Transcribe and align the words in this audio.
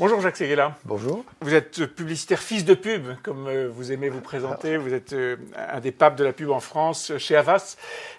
Bonjour 0.00 0.20
Jacques 0.20 0.36
Seguela. 0.36 0.76
Bonjour. 0.84 1.24
Vous 1.40 1.54
êtes 1.54 1.84
publicitaire 1.86 2.38
fils 2.38 2.64
de 2.64 2.74
pub, 2.74 3.08
comme 3.24 3.48
euh, 3.48 3.68
vous 3.68 3.90
aimez 3.90 4.08
vous 4.08 4.20
présenter. 4.20 4.76
Vous 4.76 4.94
êtes 4.94 5.12
euh, 5.12 5.34
un 5.56 5.80
des 5.80 5.90
papes 5.90 6.14
de 6.14 6.22
la 6.22 6.32
pub 6.32 6.50
en 6.50 6.60
France, 6.60 7.18
chez 7.18 7.34
Avas. 7.34 7.76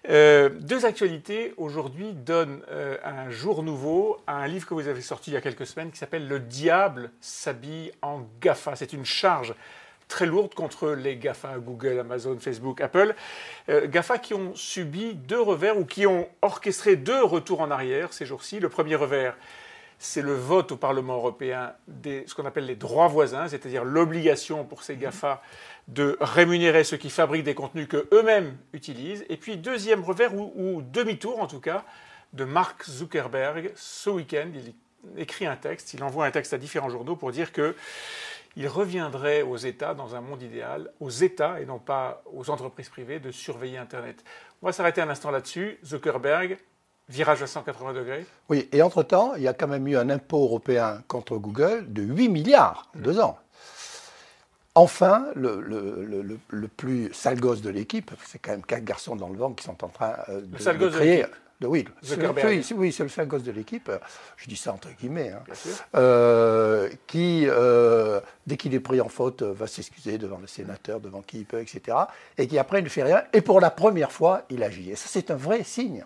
Euh, 0.10 0.50
deux 0.50 0.86
actualités 0.86 1.54
aujourd'hui 1.56 2.12
donnent 2.12 2.64
un 3.06 3.30
jour 3.30 3.64
nouveau 3.64 4.18
à 4.28 4.36
un 4.36 4.48
livre 4.48 4.68
que 4.68 4.74
vous 4.74 4.90
avez 4.90 5.00
sorti 5.00 5.32
il 5.32 5.36
y 5.36 5.38
a 5.38 5.42
quelques 5.42 5.66
semaines 5.66 5.90
qui 5.90 6.00
s'appelle 6.00 6.28
Le 6.28 6.42
diable 6.42 7.12
s'habille 7.22 7.94
en 8.02 8.24
GAFA. 8.42 8.76
C'est 8.76 8.92
une 8.92 9.06
charge 9.06 9.56
très 10.10 10.26
lourde 10.26 10.54
contre 10.56 10.90
les 10.90 11.16
GAFA, 11.16 11.60
Google, 11.60 12.00
Amazon, 12.00 12.38
Facebook, 12.42 12.82
Apple. 12.82 13.16
GAFA 13.70 14.18
qui 14.18 14.34
ont 14.34 14.54
subi 14.54 15.14
deux 15.14 15.40
revers 15.40 15.78
ou 15.78 15.86
qui 15.86 16.06
ont 16.06 16.28
orchestré 16.42 16.98
deux 16.98 17.24
retours 17.24 17.62
en 17.62 17.72
arrière 17.72 18.12
ces 18.12 18.26
jours-ci. 18.26 18.60
Le 18.60 18.68
premier 18.68 18.96
revers, 18.96 19.38
c'est 20.00 20.22
le 20.22 20.34
vote 20.34 20.72
au 20.72 20.78
Parlement 20.78 21.16
européen 21.16 21.74
des 21.88 22.24
ce 22.26 22.34
qu'on 22.34 22.46
appelle 22.46 22.66
les 22.66 22.78
droits 22.78 23.10
voisins, 23.10 23.50
c'est-à-dire 23.50 23.84
l'obligation 23.84 24.64
pour 24.64 24.82
ces 24.82 24.96
GAFA 24.96 25.42
de 25.90 26.18
rémunérer 26.22 26.86
ceux 26.86 26.96
qui 26.96 27.10
fabriquent 27.10 27.44
des 27.44 27.54
contenus 27.54 27.88
que 27.88 28.08
eux-mêmes 28.14 28.58
utilisent. 28.72 29.26
Et 29.28 29.36
puis 29.36 29.58
deuxième 29.58 30.04
revers, 30.04 30.34
ou, 30.34 30.82
demi-tour 30.82 31.42
en 31.42 31.48
tout 31.48 31.60
cas, 31.60 31.84
de 32.32 32.46
Mark 32.46 32.86
Zuckerberg. 32.86 33.72
Ce 33.76 34.10
week-end, 34.10 34.50
il 34.56 34.74
écrit 35.22 35.46
un 35.46 35.58
texte, 35.58 35.94
il 35.94 36.04
envoie 36.04 36.26
un 36.26 36.32
texte 36.32 36.54
à 36.54 36.58
différents 36.58 36.90
journaux 36.90 37.18
pour 37.18 37.32
dire 37.32 37.52
que 37.52 37.76
il 38.56 38.68
reviendrait 38.68 39.42
aux 39.42 39.58
États, 39.58 39.94
dans 39.94 40.16
un 40.16 40.22
monde 40.22 40.42
idéal, 40.42 40.92
aux 41.00 41.10
États 41.10 41.60
et 41.62 41.66
non 41.66 41.80
pas 41.80 42.24
aux 42.34 42.50
entreprises 42.50 42.90
privées, 42.90 43.20
de 43.20 43.32
surveiller 43.32 43.78
Internet. 43.78 44.24
On 44.62 44.66
va 44.66 44.72
s'arrêter 44.72 45.02
un 45.02 45.10
instant 45.10 45.32
là-dessus. 45.32 45.78
Zuckerberg, 45.86 46.58
Virage 47.10 47.42
à 47.42 47.48
180 47.48 47.94
degrés 47.94 48.26
Oui, 48.50 48.70
et 48.72 48.84
entre-temps, 48.84 49.34
il 49.36 49.42
y 49.42 49.48
a 49.48 49.54
quand 49.54 49.68
même 49.68 49.88
eu 49.88 49.98
un 49.98 50.10
impôt 50.12 50.44
européen 50.44 51.02
contre 51.08 51.38
Google 51.38 51.92
de 51.92 52.04
8 52.04 52.30
milliards, 52.30 52.88
en 52.96 53.00
deux 53.00 53.20
ans. 53.20 53.40
Enfin, 54.76 55.26
le, 55.36 55.60
le, 55.60 56.68
plus 56.68 57.12
sale 57.12 57.40
gosse 57.40 57.62
de 57.62 57.72
l'équipe, 57.72 58.12
c'est 58.26 58.38
quand 58.38 58.52
même 58.52 58.64
quatre 58.64 58.86
garçons 58.86 59.16
dans 59.16 59.30
le 59.30 59.38
vent 59.38 59.52
qui 59.54 59.66
sont 59.66 59.84
en 59.84 59.88
train 59.88 60.14
euh, 60.30 60.42
de, 60.42 60.58
sale 60.60 60.78
gosse 60.78 60.94
créer. 60.94 61.26
De, 61.60 61.68
oui, 61.68 61.86
oui, 62.76 62.94
c'est 62.94 63.04
le 63.04 63.10
sale 63.10 63.28
gosse 63.28 63.44
de 63.44 63.52
l'équipe. 63.52 63.92
Je 64.38 64.48
dis 64.48 64.56
ça 64.56 64.72
entre 64.72 64.90
guillemets. 64.98 65.32
Hein, 65.32 65.42
euh, 65.96 66.90
qui, 67.08 67.46
euh, 67.48 68.22
dès 68.46 68.56
qu'il 68.56 68.74
est 68.76 68.80
pris 68.80 69.02
en 69.02 69.10
faute, 69.10 69.42
va 69.42 69.66
s'excuser 69.68 70.20
devant 70.20 70.38
le 70.38 70.48
sénateur, 70.48 71.02
devant 71.02 71.22
qui 71.22 71.40
il 71.40 71.46
peut, 71.46 71.60
etc. 71.60 71.98
Et 72.38 72.48
qui 72.48 72.58
après 72.60 72.82
ne 72.82 72.88
fait 72.88 73.04
rien. 73.04 73.24
Et 73.34 73.42
pour 73.42 73.60
la 73.60 73.72
première 73.72 74.12
fois, 74.12 74.44
il 74.50 74.64
agit. 74.64 74.92
Et 74.92 74.96
ça, 74.96 75.08
c'est 75.10 75.32
un 75.32 75.36
vrai 75.36 75.64
signe 75.64 76.06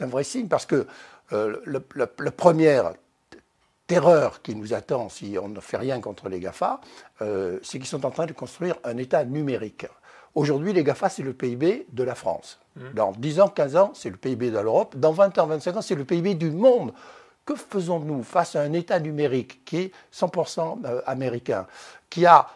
un 0.00 0.06
vrai 0.06 0.24
signe 0.24 0.48
parce 0.48 0.66
que 0.66 0.86
euh, 1.32 1.56
la 1.96 2.30
première 2.30 2.92
terreur 3.86 4.40
qui 4.42 4.54
nous 4.54 4.72
attend 4.72 5.08
si 5.08 5.36
on 5.40 5.48
ne 5.48 5.58
fait 5.60 5.76
rien 5.76 6.00
contre 6.00 6.28
les 6.28 6.38
GAFA, 6.38 6.80
euh, 7.22 7.58
c'est 7.62 7.78
qu'ils 7.78 7.88
sont 7.88 8.06
en 8.06 8.10
train 8.10 8.26
de 8.26 8.32
construire 8.32 8.76
un 8.84 8.96
État 8.96 9.24
numérique. 9.24 9.86
Aujourd'hui, 10.36 10.72
les 10.72 10.84
GAFA, 10.84 11.08
c'est 11.08 11.24
le 11.24 11.32
PIB 11.32 11.86
de 11.92 12.04
la 12.04 12.14
France. 12.14 12.60
Mmh. 12.76 12.80
Dans 12.94 13.10
10 13.10 13.40
ans, 13.40 13.48
15 13.48 13.76
ans, 13.76 13.90
c'est 13.94 14.10
le 14.10 14.16
PIB 14.16 14.52
de 14.52 14.58
l'Europe. 14.60 14.94
Dans 14.96 15.10
20 15.10 15.38
ans, 15.38 15.46
25 15.48 15.76
ans, 15.76 15.82
c'est 15.82 15.96
le 15.96 16.04
PIB 16.04 16.34
du 16.34 16.52
monde. 16.52 16.92
Que 17.44 17.56
faisons-nous 17.56 18.22
face 18.22 18.54
à 18.54 18.62
un 18.62 18.72
État 18.74 19.00
numérique 19.00 19.64
qui 19.64 19.78
est 19.78 19.92
100% 20.14 20.84
euh, 20.84 21.02
américain, 21.06 21.66
qui 22.08 22.26
a 22.26 22.46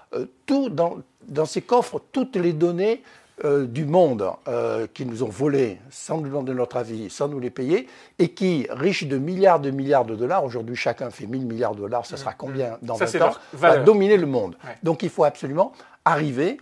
tout 0.46 0.68
dans, 0.68 0.98
dans 1.26 1.46
ses 1.46 1.62
coffres, 1.62 2.00
toutes 2.12 2.36
les 2.36 2.52
données 2.52 3.02
euh, 3.44 3.66
du 3.66 3.84
monde 3.84 4.30
euh, 4.46 4.86
qui 4.94 5.04
nous 5.04 5.24
ont 5.24 5.28
volés 5.28 5.80
sans 5.90 6.18
nous 6.18 6.28
demander 6.28 6.54
notre 6.54 6.76
avis, 6.76 7.10
sans 7.10 7.26
nous 7.26 7.40
les 7.40 7.50
payer, 7.50 7.88
et 8.20 8.28
qui, 8.28 8.68
riches 8.70 9.08
de 9.08 9.18
milliards 9.18 9.58
de 9.58 9.72
milliards 9.72 10.04
de 10.04 10.14
dollars, 10.14 10.44
aujourd'hui 10.44 10.76
chacun 10.76 11.10
fait 11.10 11.26
1000 11.26 11.44
milliards 11.44 11.74
de 11.74 11.80
dollars, 11.80 12.06
ça 12.06 12.16
sera 12.16 12.30
mmh. 12.30 12.36
combien 12.38 12.78
dans 12.82 12.94
20 12.94 13.22
ans, 13.22 13.32
va 13.54 13.78
dominer 13.78 14.18
le 14.18 14.26
monde. 14.26 14.56
Donc 14.84 15.02
il 15.02 15.10
faut 15.10 15.24
absolument 15.24 15.72
arriver 16.04 16.58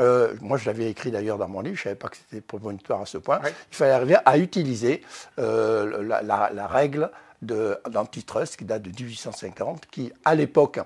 euh, 0.00 0.34
moi, 0.42 0.58
je 0.58 0.66
l'avais 0.66 0.90
écrit 0.90 1.12
d'ailleurs 1.12 1.38
dans 1.38 1.48
mon 1.48 1.60
livre, 1.60 1.76
je 1.76 1.82
ne 1.82 1.84
savais 1.84 1.94
pas 1.94 2.08
que 2.08 2.16
c'était 2.16 2.42
prémonitoire 2.42 3.00
à 3.00 3.06
ce 3.06 3.18
point. 3.18 3.40
Il 3.70 3.76
fallait 3.76 3.92
arriver 3.92 4.16
à 4.26 4.36
utiliser 4.36 5.02
la, 5.38 6.22
la, 6.22 6.66
règle 6.66 7.08
d'antitrust 7.40 8.56
qui 8.56 8.64
date 8.64 8.82
de 8.82 8.90
1850, 8.90 9.86
qui, 9.90 10.12
à 10.24 10.34
l'époque, 10.34 10.80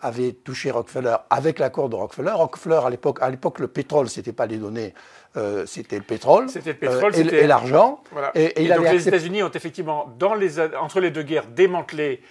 avait 0.00 0.32
touché 0.32 0.70
Rockefeller 0.70 1.16
avec 1.30 1.58
l'accord 1.58 1.88
de 1.88 1.96
Rockefeller. 1.96 2.32
Rockefeller, 2.32 2.80
à 2.84 2.90
l'époque, 2.90 3.18
à 3.20 3.30
l'époque 3.30 3.58
le 3.58 3.68
pétrole, 3.68 4.08
c'était 4.08 4.32
pas 4.32 4.46
les 4.46 4.58
données, 4.58 4.94
euh, 5.36 5.64
c'était 5.66 5.96
le 5.96 6.02
pétrole, 6.02 6.48
c'était 6.50 6.72
le 6.72 6.78
pétrole 6.78 7.12
euh, 7.14 7.42
et, 7.42 7.46
l'argent. 7.46 8.02
Et, 8.34 8.68
donc 8.68 8.90
les 8.90 9.08
États-Unis 9.08 9.42
ont 9.42 9.50
effectivement, 9.50 10.14
dans 10.18 10.34
les, 10.34 10.60
entre 10.60 11.00
les 11.00 11.10
deux 11.10 11.22
guerres, 11.22 11.46
démantelé 11.46 12.22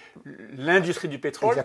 l'industrie 0.56 1.08
du 1.08 1.18
pétrole. 1.18 1.56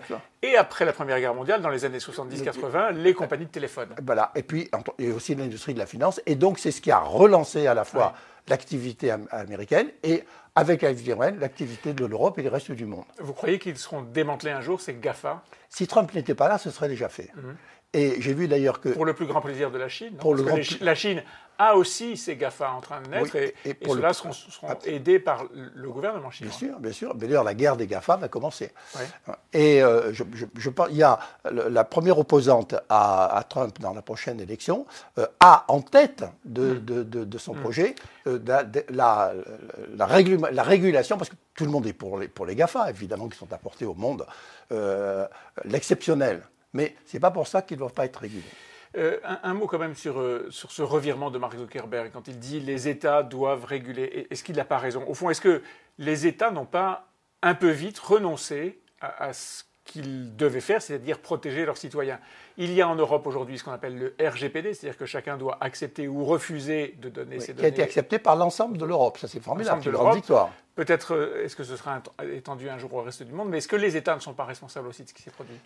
Et 0.42 0.56
après 0.56 0.84
la 0.84 0.92
Première 0.92 1.20
Guerre 1.20 1.34
mondiale, 1.34 1.60
dans 1.60 1.70
les 1.70 1.84
années 1.84 1.98
70-80, 1.98 2.92
les 2.92 3.14
compagnies 3.14 3.46
de 3.46 3.50
téléphone. 3.50 3.88
Voilà. 4.04 4.32
Et 4.34 4.42
puis 4.42 4.70
et 4.98 5.12
aussi 5.12 5.34
l'industrie 5.34 5.74
de 5.74 5.78
la 5.78 5.86
finance. 5.86 6.20
Et 6.26 6.34
donc 6.34 6.58
c'est 6.58 6.70
ce 6.70 6.80
qui 6.80 6.90
a 6.90 6.98
relancé 6.98 7.66
à 7.66 7.74
la 7.74 7.84
fois 7.84 8.14
l'activité 8.48 9.14
américaine 9.30 9.90
et 10.02 10.24
avec 10.54 10.82
l'activité 10.82 11.92
de 11.92 12.06
l'Europe 12.06 12.38
et 12.38 12.42
du 12.42 12.48
reste 12.48 12.72
du 12.72 12.86
monde. 12.86 13.04
Vous 13.18 13.34
croyez 13.34 13.58
qu'ils 13.58 13.76
seront 13.76 14.02
démantelés 14.02 14.52
un 14.52 14.62
jour, 14.62 14.80
ces 14.80 14.94
GAFA? 14.94 15.42
Si 15.68 15.86
Trump 15.86 16.14
n'était 16.14 16.34
pas 16.34 16.48
là, 16.48 16.56
ce 16.56 16.70
serait 16.70 16.88
déjà 16.88 17.08
fait. 17.08 17.30
Mhm. 17.36 17.56
Et 17.92 18.20
j'ai 18.20 18.34
vu 18.34 18.48
d'ailleurs 18.48 18.80
que... 18.80 18.90
Pour 18.90 19.06
le 19.06 19.14
plus 19.14 19.26
grand 19.26 19.40
plaisir 19.40 19.70
de 19.70 19.78
la 19.78 19.88
Chine. 19.88 20.16
pour 20.16 20.34
le 20.34 20.44
La 20.80 20.94
Chine 20.94 21.22
a 21.58 21.76
aussi 21.76 22.16
ces 22.16 22.36
GAFA 22.36 22.70
en 22.70 22.80
train 22.80 23.00
de 23.00 23.08
naître 23.08 23.34
et, 23.36 23.54
et, 23.64 23.76
ceux-là 23.86 24.12
seront, 24.12 24.32
aidés 24.84 25.18
par 25.18 25.44
le 25.54 25.90
gouvernement 25.90 26.30
chinois. 26.30 26.50
Bien 26.50 26.68
sûr, 26.68 26.78
bien 26.78 26.92
sûr. 26.92 27.14
D'ailleurs, 27.14 27.44
la 27.44 27.54
guerre 27.54 27.76
des 27.76 27.86
GAFA 27.86 28.16
va 28.16 28.28
commencer. 28.28 28.72
Et 29.52 29.82
euh, 29.82 30.12
je, 30.12 30.24
je, 30.54 30.70
pense, 30.70 30.88
il 30.90 30.96
y 30.96 31.02
a 31.02 31.18
la 31.50 31.84
première 31.84 32.18
opposante 32.18 32.74
à, 32.88 33.42
Trump 33.48 33.78
dans 33.80 33.94
la 33.94 34.02
prochaine 34.02 34.40
élection 34.40 34.86
euh, 35.18 35.26
a 35.40 35.64
en 35.68 35.80
tête 35.80 36.24
de, 36.44 36.74
de, 36.74 37.02
de, 37.02 37.38
son 37.38 37.54
projet 37.54 37.94
euh, 38.26 38.38
la, 38.90 39.32
la, 39.94 40.62
régulation, 40.62 41.16
parce 41.16 41.30
que 41.30 41.36
tout 41.54 41.64
le 41.64 41.70
monde 41.70 41.86
est 41.86 41.92
pour 41.92 42.18
les, 42.18 42.28
pour 42.28 42.44
les 42.44 42.54
GAFA, 42.54 42.90
évidemment, 42.90 43.28
qui 43.28 43.38
sont 43.38 43.52
apportés 43.52 43.86
au 43.86 43.94
monde, 43.94 44.26
l'exceptionnel. 45.64 46.42
Mais 46.72 46.96
ce 47.06 47.16
n'est 47.16 47.20
pas 47.20 47.30
pour 47.30 47.46
ça 47.46 47.62
qu'ils 47.62 47.76
ne 47.76 47.80
doivent 47.80 47.94
pas 47.94 48.04
être 48.04 48.16
régulés. 48.16 48.42
Euh, 48.96 49.18
un, 49.42 49.52
mot 49.52 49.66
quand 49.66 49.78
même 49.78 49.94
sur, 49.94 50.18
euh, 50.20 50.46
sur 50.50 50.72
ce 50.72 50.80
revirement 50.80 51.30
de 51.30 51.38
Mark 51.38 51.56
Zuckerberg 51.56 52.10
quand 52.12 52.28
il 52.28 52.38
dit 52.38 52.60
les 52.60 52.88
États 52.88 53.22
doivent 53.22 53.64
réguler. 53.64 54.26
Est-ce 54.30 54.42
qu'il 54.42 54.56
n'a 54.56 54.64
pas 54.64 54.78
raison? 54.78 55.04
Au 55.06 55.12
fond, 55.12 55.28
est-ce 55.28 55.40
que 55.40 55.62
les 55.98 56.26
États 56.26 56.50
n'ont 56.50 56.64
pas 56.64 57.08
un 57.42 57.54
peu 57.54 57.70
vite 57.70 57.98
renoncé 57.98 58.80
à, 59.00 59.32
ce 59.34 59.64
qu'ils 59.86 60.36
devaient 60.36 60.60
faire, 60.60 60.82
c'est-à-dire 60.82 61.18
protéger 61.18 61.64
leurs 61.64 61.76
citoyens 61.76 62.18
Il 62.58 62.72
y 62.72 62.82
a 62.82 62.88
en 62.88 62.96
Europe 62.96 63.26
aujourd'hui 63.26 63.58
ce 63.58 63.64
qu'on 63.64 63.72
appelle 63.72 63.96
le 63.96 64.14
RGPD, 64.20 64.74
c'est-à-dire 64.74 64.98
que 64.98 65.06
chacun 65.06 65.36
doit 65.36 65.56
accepter 65.60 66.08
ou 66.08 66.24
refuser 66.24 66.96
de 67.00 67.08
donner 67.08 67.40
ses 67.40 67.54
données. 67.54 67.60
Qui 67.60 67.64
a 67.64 67.68
été 67.68 67.82
accepté 67.82 68.18
par 68.18 68.36
l'ensemble 68.36 68.76
de 68.76 68.84
l'Europe, 68.84 69.16
ça 69.18 69.28
c'est 69.28 69.40
formidable, 69.40 69.80
c'est 69.82 69.90
une 69.90 70.14
victoire. 70.14 70.50
Peut-être 70.74 71.14
euh, 71.14 71.42
est-ce 71.42 71.56
que 71.56 71.64
ce 71.64 71.74
sera 71.74 72.02
étendu 72.34 72.68
un 72.68 72.76
jour 72.76 72.92
au 72.92 73.00
reste 73.00 73.22
du 73.22 73.32
monde, 73.32 73.48
mais 73.48 73.58
est-ce 73.58 73.68
que 73.68 73.76
les 73.76 73.96
États 73.96 74.14
ne 74.14 74.20
sont 74.20 74.34
pas 74.34 74.44
responsables 74.44 74.86
aussi 74.88 75.04
de 75.04 75.08
ce 75.08 75.14
qui 75.14 75.22
s'est 75.22 75.30
produit? 75.30 75.56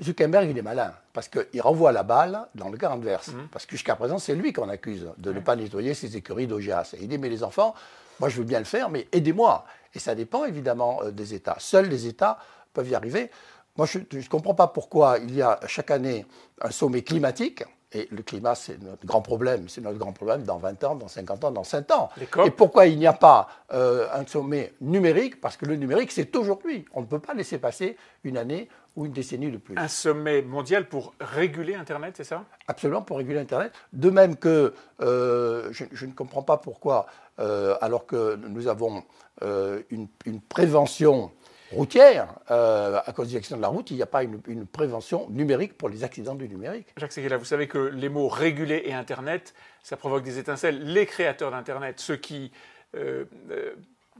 Zuckerberg, 0.00 0.48
il 0.48 0.56
est 0.56 0.62
malin, 0.62 0.92
parce 1.12 1.28
qu'il 1.28 1.60
renvoie 1.60 1.90
la 1.90 2.04
balle 2.04 2.46
dans 2.54 2.68
le 2.68 2.78
cas 2.78 2.90
inverse. 2.90 3.28
Mhm. 3.28 3.48
Parce 3.50 3.66
que 3.66 3.72
jusqu'à 3.72 3.96
présent, 3.96 4.18
c'est 4.18 4.36
lui 4.36 4.52
qu'on 4.52 4.68
accuse 4.68 5.10
de 5.18 5.32
ne 5.32 5.40
pas 5.40 5.56
nettoyer 5.56 5.94
ses 5.94 6.16
écuries 6.16 6.46
d'OGAS. 6.46 6.94
Et 6.94 7.02
il 7.02 7.08
dit, 7.08 7.18
mais 7.18 7.28
les 7.28 7.42
enfants, 7.42 7.74
moi 8.20 8.28
je 8.28 8.36
veux 8.36 8.44
bien 8.44 8.60
le 8.60 8.64
faire, 8.64 8.90
mais 8.90 9.08
aidez-moi. 9.10 9.64
Et 9.94 9.98
ça 9.98 10.14
dépend 10.14 10.44
évidemment 10.44 11.00
euh, 11.02 11.10
des 11.10 11.34
États. 11.34 11.56
Seuls 11.58 11.88
les 11.88 12.06
États 12.06 12.38
peuvent 12.72 12.88
y 12.88 12.94
arriver. 12.94 13.30
Moi, 13.76 13.86
je 13.86 13.98
ne 13.98 14.28
comprends 14.28 14.54
pas 14.54 14.66
pourquoi 14.66 15.18
il 15.18 15.34
y 15.34 15.42
a 15.42 15.58
chaque 15.66 15.90
année 15.90 16.26
un 16.60 16.70
sommet 16.70 17.02
climatique 17.02 17.64
et 17.92 18.08
le 18.12 18.22
climat, 18.22 18.54
c'est 18.54 18.80
notre 18.80 19.04
grand 19.04 19.20
problème. 19.20 19.68
C'est 19.68 19.80
notre 19.80 19.98
grand 19.98 20.12
problème 20.12 20.44
dans 20.44 20.58
20 20.58 20.84
ans, 20.84 20.94
dans 20.94 21.08
50 21.08 21.44
ans, 21.44 21.50
dans 21.50 21.64
5 21.64 21.90
ans. 21.90 22.08
Et 22.44 22.50
pourquoi 22.50 22.86
il 22.86 22.98
n'y 22.98 23.06
a 23.06 23.12
pas 23.12 23.48
euh, 23.72 24.06
un 24.12 24.24
sommet 24.26 24.72
numérique? 24.80 25.40
Parce 25.40 25.56
que 25.56 25.66
le 25.66 25.74
numérique, 25.74 26.12
c'est 26.12 26.34
aujourd'hui. 26.36 26.84
On 26.92 27.00
ne 27.00 27.06
peut 27.06 27.18
pas 27.18 27.34
laisser 27.34 27.58
passer 27.58 27.96
une 28.22 28.36
année 28.36 28.68
ou 28.94 29.06
une 29.06 29.12
décennie 29.12 29.50
de 29.50 29.56
plus. 29.56 29.74
Un 29.76 29.88
sommet 29.88 30.42
mondial 30.42 30.88
pour 30.88 31.14
réguler 31.20 31.74
Internet, 31.74 32.14
c'est 32.16 32.24
ça? 32.24 32.44
Absolument, 32.68 33.02
pour 33.02 33.16
réguler 33.16 33.40
Internet. 33.40 33.72
De 33.92 34.10
même 34.10 34.36
que 34.36 34.72
euh, 35.00 35.72
je, 35.72 36.06
ne 36.06 36.12
comprends 36.12 36.42
pas 36.42 36.58
pourquoi, 36.58 37.06
euh, 37.40 37.76
alors 37.80 38.06
que 38.06 38.36
nous 38.36 38.68
avons 38.68 39.02
une, 39.42 40.06
une 40.26 40.40
prévention 40.42 41.32
routière, 41.72 42.34
euh, 42.50 43.00
à 43.04 43.12
cause 43.12 43.28
des 43.28 43.36
accidents 43.36 43.56
de 43.56 43.62
la 43.62 43.68
route, 43.68 43.90
il 43.90 43.96
n'y 43.96 44.02
a 44.02 44.06
pas 44.06 44.22
une, 44.22 44.66
prévention 44.66 45.28
numérique 45.30 45.76
pour 45.76 45.88
les 45.88 46.04
accidents 46.04 46.34
du 46.34 46.48
numérique. 46.48 46.88
Jacques 46.96 47.12
Seguela, 47.12 47.36
vous 47.36 47.44
savez 47.44 47.68
que 47.68 47.78
les 47.78 48.08
mots 48.08 48.28
régulé 48.28 48.82
et 48.86 48.92
Internet, 48.92 49.54
ça 49.82 49.96
provoque 49.96 50.22
des 50.22 50.38
étincelles. 50.38 50.82
Les 50.92 51.06
créateurs 51.06 51.50
d'Internet, 51.50 52.00
ceux 52.00 52.16
qui 52.16 52.52
euh, 52.94 53.24
euh, 53.50 53.74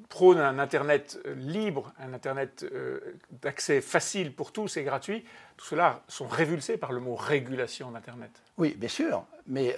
prônent 0.08 0.40
un 0.40 0.58
Internet 0.58 1.18
libre, 1.36 1.92
un 1.98 2.14
Internet 2.14 2.64
d'accès 3.42 3.80
facile 3.80 4.34
pour 4.34 4.52
tous 4.52 4.76
et 4.76 4.82
gratuit, 4.82 5.24
tout 5.56 5.66
cela 5.66 6.02
sont 6.08 6.26
révulsés 6.26 6.78
par 6.78 6.92
le 6.92 7.00
mot 7.00 7.14
régulation 7.14 7.90
d'Internet. 7.90 8.30
Oui, 8.56 8.74
bien 8.78 8.88
sûr, 8.88 9.24
mais 9.46 9.76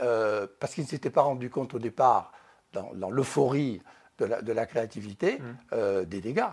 parce 0.61 0.75
qu'ils 0.75 0.85
ne 0.85 0.89
s'étaient 0.89 1.11
pas 1.11 1.23
rendus 1.23 1.51
compte 1.51 1.75
au 1.75 1.79
départ, 1.79 2.33
dans, 2.73 3.11
l'euphorie 3.11 3.83
de 4.19 4.53
la, 4.53 4.67
créativité, 4.67 5.39
mmh. 5.39 6.05
des 6.05 6.21
dégâts. 6.21 6.45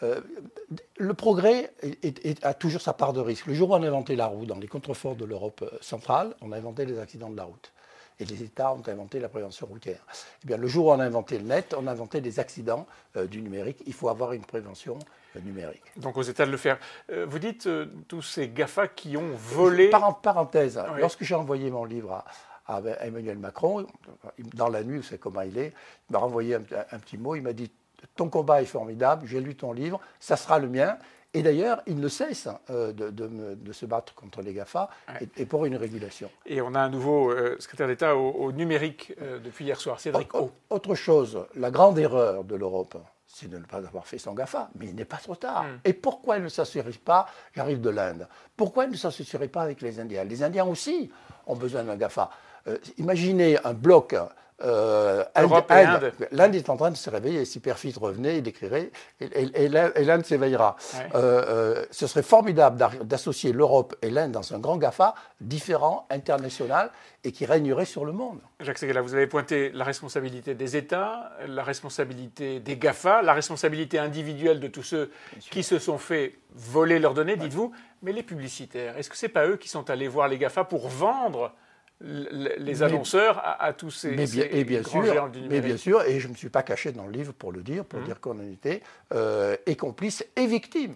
Le 0.00 1.14
progrès 1.14 1.72
a 2.42 2.54
toujours 2.54 2.80
sa 2.80 2.92
part 2.92 3.12
de 3.12 3.20
risque. 3.20 3.46
Le 3.46 3.54
jour 3.54 3.70
où 3.70 3.74
on 3.74 3.82
a 3.82 3.86
inventé 3.86 4.14
la 4.16 4.26
roue 4.26 4.46
dans 4.46 4.58
les 4.58 4.68
contreforts 4.68 5.16
de 5.16 5.24
l'Europe 5.24 5.64
centrale, 5.80 6.34
on 6.40 6.52
a 6.52 6.56
inventé 6.56 6.86
les 6.86 6.98
accidents 6.98 7.30
de 7.30 7.36
la 7.36 7.44
route 7.44 7.72
et 8.20 8.24
les 8.24 8.42
États 8.42 8.72
ont 8.72 8.82
inventé 8.86 9.20
la 9.20 9.28
prévention 9.28 9.66
routière. 9.66 10.00
Eh 10.42 10.46
bien, 10.46 10.56
le 10.56 10.66
jour 10.66 10.86
où 10.86 10.90
on 10.90 11.00
a 11.00 11.04
inventé 11.04 11.38
le 11.38 11.44
net, 11.44 11.74
on 11.76 11.86
a 11.86 11.92
inventé 11.92 12.20
des 12.20 12.40
accidents 12.40 12.86
euh, 13.16 13.26
du 13.26 13.40
numérique. 13.40 13.82
Il 13.86 13.92
faut 13.92 14.08
avoir 14.08 14.32
une 14.32 14.44
prévention 14.44 14.98
euh, 15.36 15.40
numérique. 15.40 15.82
Donc 15.96 16.16
aux 16.16 16.22
États 16.22 16.46
de 16.46 16.50
le 16.50 16.56
faire. 16.56 16.78
Euh, 17.10 17.26
vous 17.28 17.38
dites 17.38 17.68
tous 18.08 18.22
ces 18.22 18.48
GAFA 18.48 18.88
qui 18.88 19.16
ont 19.16 19.30
volé. 19.34 19.90
Par, 19.90 20.20
parenthèse, 20.20 20.80
lorsque 20.98 21.24
j'ai 21.24 21.34
envoyé 21.34 21.70
mon 21.70 21.84
livre 21.84 22.24
à, 22.66 22.82
Emmanuel 23.00 23.38
Macron, 23.38 23.86
dans 24.54 24.68
la 24.68 24.82
nuit, 24.82 25.02
c'est 25.02 25.18
comment 25.18 25.40
il 25.40 25.56
est, 25.56 25.72
il 26.08 26.12
m'a 26.12 26.18
renvoyé 26.18 26.56
un, 26.56 26.62
un 26.90 26.98
petit 26.98 27.16
mot, 27.16 27.34
il 27.34 27.40
m'a 27.40 27.54
dit 27.54 27.70
Ton 28.14 28.28
combat 28.28 28.62
est 28.62 28.66
formidable, 28.66 29.26
j'ai 29.26 29.40
lu 29.40 29.54
ton 29.54 29.72
livre, 29.72 30.00
ça 30.20 30.36
sera 30.36 30.58
le 30.58 30.68
mien. 30.68 30.98
Et 31.34 31.42
d'ailleurs, 31.42 31.82
il 31.86 32.00
ne 32.00 32.08
cesse 32.08 32.48
euh, 32.70 32.92
de, 32.92 33.72
se 33.72 33.84
battre 33.84 34.14
contre 34.14 34.40
les 34.40 34.54
GAFA 34.54 34.88
et, 35.36 35.44
pour 35.44 35.66
une 35.66 35.76
régulation. 35.76 36.30
Et 36.46 36.62
on 36.62 36.74
a 36.74 36.80
un 36.80 36.88
nouveau 36.88 37.30
euh, 37.30 37.56
secrétaire 37.58 37.86
d'État 37.86 38.16
au, 38.16 38.50
numérique 38.50 39.12
euh, 39.20 39.38
depuis 39.38 39.66
hier 39.66 39.78
soir, 39.78 40.00
Cédric 40.00 40.34
O. 40.34 40.50
Autre 40.70 40.94
chose, 40.94 41.46
la 41.54 41.70
grande 41.70 41.98
erreur 41.98 42.44
de 42.44 42.56
l'Europe, 42.56 42.96
c'est 43.26 43.48
de 43.48 43.58
ne 43.58 43.64
pas 43.64 43.76
avoir 43.76 44.06
fait 44.06 44.16
son 44.16 44.32
GAFA. 44.32 44.70
Mais 44.76 44.86
il 44.86 44.94
n'est 44.94 45.04
pas 45.04 45.18
trop 45.18 45.36
tard. 45.36 45.64
Hmm. 45.64 45.80
Et 45.84 45.92
pourquoi 45.92 46.36
elle 46.36 46.44
ne 46.44 46.48
s'assurait 46.48 46.92
pas 46.92 47.26
J'arrive 47.54 47.82
de 47.82 47.90
l'Inde. 47.90 48.26
Pourquoi 48.56 48.84
elle 48.84 48.90
ne 48.90 48.96
s'assurait 48.96 49.48
pas 49.48 49.62
avec 49.62 49.82
les 49.82 50.00
Indiens? 50.00 50.24
Les 50.24 50.42
Indiens 50.42 50.64
aussi 50.64 51.10
ont 51.46 51.56
besoin 51.56 51.84
d'un 51.84 51.96
GAFA. 51.96 52.30
Imaginez 52.98 53.58
un 53.64 53.74
bloc 53.74 54.14
euh, 54.64 55.24
L'Inde 56.32 56.54
est 56.56 56.68
en 56.68 56.76
train 56.76 56.90
de 56.90 56.96
se 56.96 57.08
réveiller. 57.10 57.44
Si 57.44 57.60
Perfit 57.60 57.94
revenait, 57.96 58.38
il 58.38 58.48
écrirait 58.48 58.90
et, 59.20 59.68
l'Inde 59.68 60.24
s'éveillera. 60.24 60.76
Euh, 60.96 61.04
euh, 61.14 61.84
ce 61.92 62.06
serait 62.08 62.24
formidable 62.24 62.76
d'associer 63.04 63.52
l'Europe 63.52 63.94
et 64.02 64.10
l'Inde 64.10 64.32
dans 64.32 64.54
un 64.54 64.58
grand 64.58 64.76
GAFA 64.76 65.14
différent, 65.40 66.06
international 66.10 66.90
et 67.22 67.30
qui 67.30 67.46
régnerait 67.46 67.84
sur 67.84 68.04
le 68.04 68.12
monde. 68.12 68.40
Jacques 68.58 68.78
Seguela, 68.78 69.00
vous 69.00 69.14
avez 69.14 69.28
pointé 69.28 69.70
la 69.70 69.84
responsabilité 69.84 70.54
des 70.54 70.76
États, 70.76 71.30
la 71.46 71.62
responsabilité 71.62 72.58
des 72.58 72.76
GAFA, 72.76 73.22
la 73.22 73.34
responsabilité 73.34 73.98
individuelle 73.98 74.58
de 74.58 74.68
tous 74.68 74.82
ceux 74.82 75.10
qui 75.50 75.62
se 75.62 75.78
sont 75.78 75.98
fait 75.98 76.34
voler 76.52 76.98
leurs 76.98 77.14
données, 77.14 77.36
dites-vous. 77.36 77.72
Mais 78.02 78.12
les 78.12 78.22
publicitaires, 78.22 78.96
est-ce 78.98 79.10
que 79.10 79.16
ce 79.16 79.26
n'est 79.26 79.32
pas 79.32 79.46
eux 79.46 79.56
qui 79.56 79.68
sont 79.68 79.88
allés 79.90 80.08
voir 80.08 80.26
les 80.26 80.38
GAFA 80.38 80.64
pour 80.64 80.88
vendre 80.88 81.52
les 82.00 82.82
annonceurs 82.84 83.42
à, 83.44 83.72
tous 83.72 83.90
ces, 83.90 84.12
mais 84.12 84.26
bien, 84.26 84.44
et 84.50 84.62
bien 84.62 84.84
sûr, 84.84 85.04
géants 85.04 85.28
du 85.28 85.40
Mais 85.48 85.60
bien 85.60 85.76
sûr, 85.76 86.02
et 86.02 86.20
je 86.20 86.28
ne 86.28 86.32
me 86.32 86.36
suis 86.36 86.48
pas 86.48 86.62
caché 86.62 86.92
dans 86.92 87.06
le 87.06 87.12
livre 87.12 87.32
pour 87.32 87.50
le 87.50 87.60
dire, 87.62 87.84
pour 87.84 87.98
mmh. 87.98 88.04
dire 88.04 88.20
qu'on 88.20 88.38
en 88.38 88.50
était 88.50 88.82
euh, 89.12 89.56
et 89.66 89.74
complice 89.74 90.24
et 90.36 90.46
victime. 90.46 90.94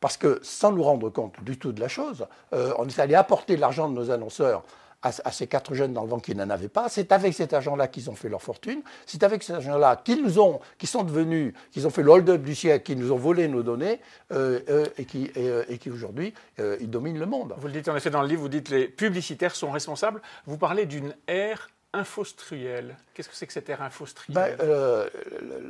Parce 0.00 0.16
que 0.16 0.38
sans 0.42 0.70
nous 0.70 0.82
rendre 0.82 1.10
compte 1.10 1.42
du 1.42 1.58
tout 1.58 1.72
de 1.72 1.80
la 1.80 1.88
chose, 1.88 2.26
euh, 2.52 2.72
on 2.78 2.86
est 2.86 2.98
allé 3.00 3.16
apporter 3.16 3.56
l'argent 3.56 3.88
de 3.88 3.94
nos 3.94 4.10
annonceurs 4.12 4.62
à, 5.04 5.30
ces 5.30 5.46
quatre 5.46 5.74
jeunes 5.74 5.92
dans 5.92 6.02
le 6.02 6.08
vent 6.08 6.18
qui 6.18 6.34
n'en 6.34 6.48
avaient 6.48 6.68
pas. 6.68 6.88
C'est 6.88 7.12
avec 7.12 7.34
cet 7.34 7.52
argent-là 7.52 7.88
qu'ils 7.88 8.08
ont 8.10 8.14
fait 8.14 8.28
leur 8.28 8.42
fortune. 8.42 8.82
C'est 9.06 9.22
avec 9.22 9.42
cet 9.42 9.56
argent-là 9.56 9.96
qu'ils 9.96 10.22
nous 10.22 10.38
ont, 10.38 10.60
sont 10.84 11.04
devenus, 11.04 11.52
qu'ils 11.72 11.86
ont 11.86 11.90
fait 11.90 12.02
le 12.02 12.10
hold-up 12.10 12.42
du 12.42 12.54
siècle, 12.54 12.84
qui 12.84 12.96
nous 12.96 13.12
ont 13.12 13.16
volé 13.16 13.48
nos 13.48 13.62
données 13.62 14.00
euh, 14.32 14.60
euh, 14.68 14.86
et 14.96 15.04
qui, 15.04 15.30
euh, 15.36 15.64
et 15.68 15.78
qui 15.78 15.90
aujourd'hui, 15.90 16.32
ils 16.80 16.90
dominent 16.90 17.18
le 17.18 17.26
monde. 17.26 17.54
Vous 17.58 17.66
le 17.66 17.72
dites 17.72 17.88
en 17.88 17.96
effet 17.96 18.10
dans 18.10 18.22
le 18.22 18.28
livre, 18.28 18.42
vous 18.42 18.48
dites 18.48 18.68
les 18.70 18.88
publicitaires 18.88 19.54
sont 19.54 19.70
responsables. 19.70 20.22
Vous 20.46 20.56
parlez 20.56 20.86
d'une 20.86 21.14
ère 21.26 21.68
infostrielle. 21.94 22.96
Qu'est-ce 23.14 23.28
que 23.28 23.34
c'est 23.34 23.46
que 23.46 23.52
cette 23.52 23.68
ère 23.68 23.82
infostrielle 23.82 24.56
ben, 24.58 24.66
euh, 24.66 25.08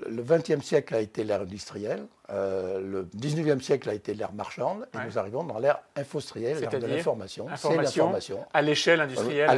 Le 0.08 0.22
XXe 0.22 0.64
siècle 0.64 0.94
a 0.94 1.00
été 1.00 1.24
l'ère 1.24 1.42
industrielle, 1.42 2.06
euh, 2.30 2.80
le 2.80 3.08
XIXe 3.16 3.62
siècle 3.62 3.88
a 3.90 3.94
été 3.94 4.14
l'ère 4.14 4.32
marchande, 4.32 4.86
et 4.94 5.06
nous 5.06 5.18
arrivons 5.18 5.44
dans 5.44 5.58
l'ère 5.58 5.80
infostrielle, 5.96 6.58
l'ère 6.58 6.70
de 6.70 6.86
l'information. 6.86 7.46
C'est 7.56 7.76
l'information. 7.76 8.44
À 8.52 8.62
l'échelle 8.62 9.00
industrielle 9.00 9.48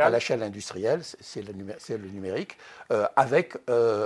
À 0.00 0.10
l'échelle 0.10 0.42
industrielle, 0.42 1.00
c'est 1.02 1.42
le, 1.42 2.08
numérique, 2.08 2.56
euh, 2.92 3.06
avec 3.16 3.56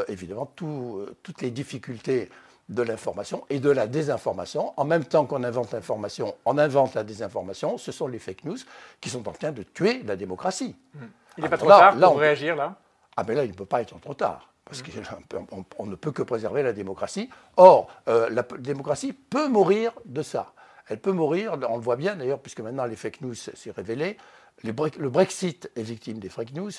évidemment 0.08 0.50
toutes 0.56 1.42
les 1.42 1.50
difficultés 1.50 2.30
de 2.68 2.82
l'information 2.82 3.44
et 3.50 3.60
de 3.60 3.70
la 3.70 3.86
désinformation. 3.86 4.72
En 4.76 4.84
même 4.84 5.04
temps 5.04 5.24
qu'on 5.26 5.42
invente 5.44 5.72
l'information, 5.72 6.34
on 6.44 6.58
invente 6.58 6.94
la 6.94 7.04
désinformation. 7.04 7.78
Ce 7.78 7.92
sont 7.92 8.08
les 8.08 8.18
fake 8.18 8.44
news 8.44 8.58
qui 9.00 9.08
sont 9.08 9.26
en 9.28 9.32
train 9.32 9.52
de 9.52 9.62
tuer 9.62 10.02
la 10.04 10.16
démocratie. 10.16 10.76
Hmm. 10.94 11.06
Il 11.36 11.44
n'est 11.44 11.50
pas 11.50 11.58
trop 11.58 11.68
tard 11.68 11.96
pour 11.96 12.18
réagir 12.18 12.56
là? 12.56 12.76
Ah 13.16 13.24
mais 13.26 13.34
là, 13.34 13.44
il 13.44 13.50
ne 13.50 13.56
peut 13.56 13.64
pas 13.64 13.80
être 13.80 13.98
trop 14.00 14.14
tard. 14.14 14.52
Parce 14.64 14.82
hmm. 14.82 15.64
qu'on 15.74 15.86
ne 15.86 15.94
peut 15.94 16.12
que 16.12 16.22
préserver 16.22 16.62
la 16.62 16.72
démocratie. 16.72 17.30
Or, 17.56 17.88
euh, 18.08 18.28
la 18.30 18.42
démocratie 18.58 19.12
peut 19.12 19.48
mourir 19.48 19.92
de 20.04 20.22
ça. 20.22 20.52
Elle 20.88 21.00
peut 21.00 21.12
mourir, 21.12 21.58
on 21.68 21.76
le 21.76 21.82
voit 21.82 21.96
bien 21.96 22.16
d'ailleurs, 22.16 22.40
puisque 22.40 22.60
maintenant 22.60 22.86
les 22.86 22.96
fake 22.96 23.20
news 23.20 23.34
s'est 23.34 23.70
révélé. 23.70 24.16
Le 24.64 24.72
Brexit 25.08 25.70
est 25.76 25.82
victime 25.82 26.18
des 26.18 26.28
fake 26.28 26.52
news. 26.54 26.70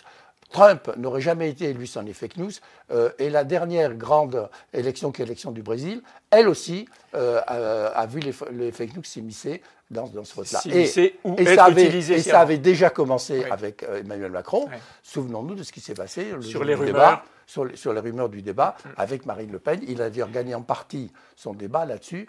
Trump 0.51 0.91
n'aurait 0.97 1.21
jamais 1.21 1.49
été 1.49 1.65
élu 1.65 1.87
sans 1.87 2.01
les 2.01 2.13
fake 2.13 2.37
news. 2.37 2.51
Euh, 2.91 3.11
et 3.19 3.29
la 3.29 3.43
dernière 3.43 3.93
grande 3.93 4.49
élection, 4.73 5.11
qui 5.11 5.21
est 5.21 5.25
l'élection 5.25 5.51
du 5.51 5.61
Brésil, 5.61 6.01
elle 6.31 6.47
aussi 6.47 6.87
euh, 7.15 7.39
a, 7.45 8.05
vu 8.07 8.19
les, 8.19 8.71
fake 8.71 8.95
news 8.95 9.03
s'immiscer 9.03 9.61
dans, 9.91 10.07
ce 10.23 10.35
vote-là. 10.35 10.61
Et, 10.65 10.85
ça 10.85 11.65
avait, 11.65 11.95
et 11.95 12.21
ça 12.21 12.39
avait 12.41 12.57
déjà 12.57 12.89
commencé 12.89 13.45
avec 13.45 13.83
euh, 13.83 14.01
Emmanuel 14.01 14.31
Macron. 14.31 14.67
Souvenons-nous 15.03 15.55
de 15.55 15.63
ce 15.63 15.71
qui 15.71 15.81
s'est 15.81 15.93
passé 15.93 16.33
sur 16.41 16.63
les 16.63 16.75
rumeurs. 16.75 17.23
sur, 17.45 17.65
les 17.65 17.99
rumeurs 17.99 18.29
du 18.29 18.41
débat 18.41 18.75
mm. 18.83 18.89
avec 18.97 19.25
Marine 19.25 19.51
Le 19.51 19.59
Pen. 19.59 19.79
Il 19.87 20.01
avait 20.01 20.23
gagné 20.31 20.55
en 20.55 20.61
partie 20.61 21.11
son 21.35 21.53
débat 21.53 21.85
là-dessus 21.85 22.27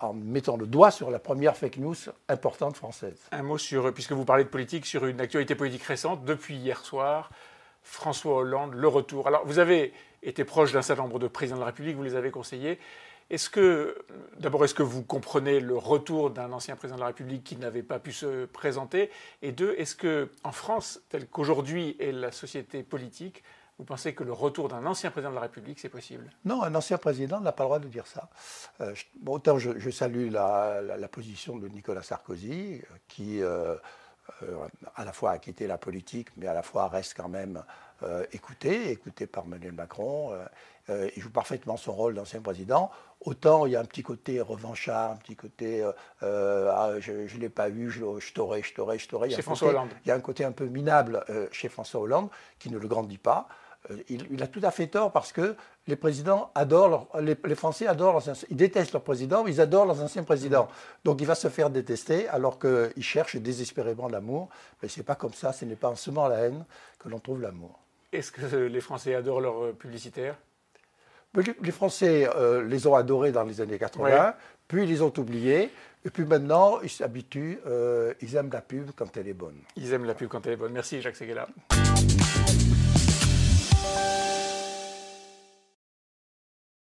en, 0.00 0.12
mettant 0.12 0.56
le 0.56 0.66
doigt 0.66 0.90
sur 0.90 1.10
la 1.10 1.18
première 1.18 1.56
fake 1.56 1.76
news 1.76 1.94
importante 2.28 2.76
française. 2.76 3.18
Un 3.30 3.42
mot 3.42 3.58
sur, 3.58 3.92
puisque 3.92 4.12
vous 4.12 4.24
parlez 4.24 4.44
de 4.44 4.48
politique, 4.48 4.86
sur 4.86 5.06
une 5.06 5.20
actualité 5.20 5.54
politique 5.54 5.84
récente, 5.84 6.24
depuis 6.24 6.56
hier 6.56 6.84
soir, 6.84 7.30
François 7.88 8.36
Hollande, 8.36 8.74
le 8.74 8.86
retour. 8.86 9.26
Alors, 9.26 9.46
vous 9.46 9.58
avez 9.58 9.94
été 10.22 10.44
proche 10.44 10.72
d'un 10.72 10.82
certain 10.82 11.02
nombre 11.02 11.18
de 11.18 11.26
présidents 11.26 11.56
de 11.56 11.60
la 11.60 11.66
République, 11.66 11.96
vous 11.96 12.02
les 12.02 12.16
avez 12.16 12.30
conseillés. 12.30 12.78
Est-ce 13.30 13.48
que, 13.48 13.96
d'abord, 14.38 14.64
est-ce 14.64 14.74
que 14.74 14.82
vous 14.82 15.02
comprenez 15.02 15.58
le 15.58 15.76
retour 15.76 16.30
d'un 16.30 16.52
ancien 16.52 16.76
président 16.76 16.96
de 16.96 17.00
la 17.00 17.08
République 17.08 17.44
qui 17.44 17.56
n'avait 17.56 17.82
pas 17.82 17.98
pu 17.98 18.12
se 18.12 18.44
présenter? 18.44 19.10
Et 19.42 19.52
deux, 19.52 19.74
est-ce 19.78 19.96
que, 19.96 20.28
en 20.44 20.52
France, 20.52 21.00
telle 21.08 21.26
qu'aujourd'hui 21.26 21.96
est 21.98 22.12
la 22.12 22.30
société 22.30 22.82
politique, 22.82 23.42
vous 23.78 23.84
pensez 23.84 24.12
que 24.12 24.24
le 24.24 24.32
retour 24.32 24.68
d'un 24.68 24.84
ancien 24.86 25.10
président 25.10 25.30
de 25.30 25.36
la 25.36 25.42
République, 25.42 25.78
c'est 25.78 25.88
possible? 25.88 26.30
Non, 26.44 26.62
un 26.62 26.74
ancien 26.74 26.98
président 26.98 27.40
n'a 27.40 27.52
pas 27.52 27.64
le 27.64 27.68
droit 27.68 27.78
de 27.78 27.88
dire 27.88 28.06
ça. 28.06 28.28
Euh, 28.80 28.94
autant 29.26 29.58
je, 29.58 29.90
salue 29.90 30.30
la, 30.30 31.08
position 31.10 31.56
de 31.56 31.68
Nicolas 31.68 32.02
Sarkozy, 32.02 32.82
qui 33.08 33.40
euh, 33.40 33.46
euh, 33.48 33.76
à 34.96 35.04
la 35.04 35.12
fois 35.12 35.32
a 35.32 35.38
quitté 35.38 35.66
la 35.66 35.78
politique, 35.78 36.28
mais 36.36 36.46
à 36.46 36.54
la 36.54 36.62
fois 36.62 36.88
reste 36.88 37.14
quand 37.16 37.28
même 37.28 37.62
euh, 38.02 38.24
écouté, 38.32 38.90
écouté 38.90 39.26
par 39.26 39.44
Emmanuel 39.44 39.72
Macron. 39.72 40.32
Euh, 40.90 41.10
il 41.16 41.22
joue 41.22 41.30
parfaitement 41.30 41.76
son 41.76 41.92
rôle 41.92 42.14
d'ancien 42.14 42.40
président. 42.40 42.90
Autant 43.20 43.66
il 43.66 43.72
y 43.72 43.76
a 43.76 43.80
un 43.80 43.84
petit 43.84 44.02
côté 44.02 44.40
revanchard, 44.40 45.12
un 45.12 45.16
petit 45.16 45.36
côté 45.36 45.84
ah, 46.22 46.92
je 47.00 47.12
ne 47.12 47.40
l'ai 47.40 47.48
pas 47.48 47.68
eu, 47.68 47.90
je, 47.90 48.00
t'aurais, 48.32 48.62
je 48.62 48.74
t'aurais, 48.74 48.98
je 48.98 49.08
t'aurais. 49.08 49.30
Chez 49.30 49.42
François 49.42 49.68
Hollande. 49.68 49.90
Il 50.04 50.08
y 50.08 50.12
a 50.12 50.14
un 50.14 50.20
côté 50.20 50.44
un 50.44 50.52
peu 50.52 50.66
minable 50.66 51.24
chez 51.50 51.68
François 51.68 52.00
Hollande 52.00 52.28
qui 52.58 52.70
ne 52.70 52.78
le 52.78 52.88
grandit 52.88 53.18
pas. 53.18 53.48
Euh, 53.90 53.96
il, 54.08 54.42
a 54.42 54.46
tout 54.46 54.60
à 54.62 54.70
fait 54.70 54.88
tort 54.88 55.12
parce 55.12 55.32
que 55.32 55.54
les 55.86 55.96
présidents 55.96 56.50
adorent, 56.54 57.08
les, 57.20 57.54
Français 57.54 57.86
adorent 57.86 58.12
leurs 58.12 58.36
ils 58.50 58.56
détestent 58.56 58.92
leurs 58.92 59.02
présidents, 59.02 59.44
mais 59.44 59.52
ils 59.52 59.60
adorent 59.60 59.86
leurs 59.86 60.02
anciens 60.02 60.24
présidents. 60.24 60.68
Donc 61.04 61.20
il 61.20 61.26
va 61.26 61.34
se 61.34 61.48
faire 61.48 61.70
détester 61.70 62.28
alors 62.28 62.58
qu'il 62.58 63.02
cherche 63.02 63.36
désespérément 63.36 64.08
l'amour. 64.08 64.48
Mais 64.82 64.88
ce 64.88 65.00
n'est 65.00 65.04
pas 65.04 65.14
comme 65.14 65.32
ça, 65.32 65.52
ce 65.52 65.64
n'est 65.64 65.76
pas 65.76 65.88
en 65.88 65.96
semant 65.96 66.28
la 66.28 66.38
haine 66.38 66.64
que 66.98 67.08
l'on 67.08 67.18
trouve 67.18 67.40
l'amour. 67.40 67.78
Est-ce 68.12 68.32
que 68.32 68.56
les 68.56 68.80
Français 68.80 69.14
adorent 69.14 69.40
leurs 69.40 69.64
euh, 69.64 69.72
publicitaires 69.72 70.36
les 71.62 71.72
Français 71.72 72.28
euh, 72.36 72.64
les 72.64 72.86
ont 72.86 72.94
adorés 72.94 73.32
dans 73.32 73.44
les 73.44 73.60
années 73.60 73.78
80, 73.78 74.34
puis 74.66 74.84
ils 74.84 74.88
les 74.88 75.02
ont 75.02 75.12
oubliés, 75.18 75.70
et 76.04 76.10
puis 76.10 76.24
maintenant 76.24 76.80
ils 76.80 76.88
s'habituent, 76.88 77.58
ils 78.22 78.34
aiment 78.34 78.50
la 78.50 78.62
pub 78.62 78.90
quand 78.96 79.14
elle 79.16 79.28
est 79.28 79.34
bonne. 79.34 79.58
Ils 79.76 79.92
aiment 79.92 80.06
la 80.06 80.14
pub 80.14 80.28
quand 80.28 80.44
elle 80.46 80.54
est 80.54 80.56
bonne. 80.56 80.72
Merci 80.72 81.02
Jacques 81.02 81.16
Seguela. 81.16 81.46